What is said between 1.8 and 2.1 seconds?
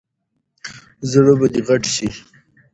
شي!